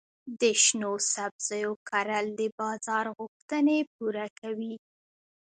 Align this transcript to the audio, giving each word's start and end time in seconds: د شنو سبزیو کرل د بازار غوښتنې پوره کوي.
د 0.39 0.41
شنو 0.63 0.91
سبزیو 1.13 1.71
کرل 1.89 2.25
د 2.39 2.41
بازار 2.59 3.05
غوښتنې 3.17 3.77
پوره 3.93 4.25
کوي. 4.39 4.75